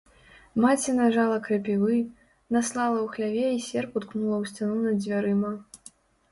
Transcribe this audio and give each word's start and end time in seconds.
Маці 0.61 0.95
нажала 0.99 1.35
крапівы, 1.47 1.99
наслала 2.57 2.97
ў 3.03 3.05
хляве 3.13 3.47
і 3.59 3.63
серп 3.69 3.91
уткнула 4.03 4.35
ў 4.41 4.55
сцяну 4.55 4.79
над 4.91 4.97
дзвярыма. 5.07 5.57